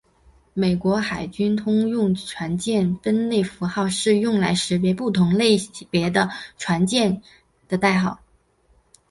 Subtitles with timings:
[0.55, 5.55] 美国海军通用舰船分类符号是用来识别不同类
[5.91, 6.27] 别的
[6.57, 7.19] 舰船
[7.67, 8.19] 的代号。